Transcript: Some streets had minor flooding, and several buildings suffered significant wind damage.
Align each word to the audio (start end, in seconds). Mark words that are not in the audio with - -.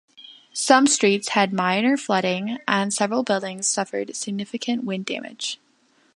Some 0.55 0.87
streets 0.87 1.27
had 1.37 1.53
minor 1.53 1.95
flooding, 1.95 2.57
and 2.67 2.91
several 2.91 3.21
buildings 3.21 3.67
suffered 3.67 4.15
significant 4.15 4.83
wind 4.83 5.05
damage. 5.05 5.59